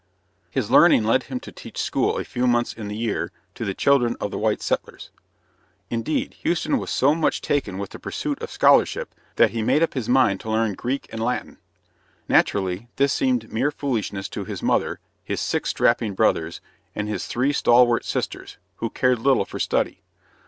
[0.49, 3.75] His learning led him to teach school a few months in the year to the
[3.75, 5.11] children of the white settlers.
[5.91, 9.93] Indeed, Houston was so much taken with the pursuit of scholarship that he made up
[9.93, 11.59] his mind to learn Greek and Latin.
[12.27, 16.61] Naturally, this seemed mere foolishness to his mother, his six strapping brothers,
[16.95, 20.01] and his three stalwart sisters, who cared little for study.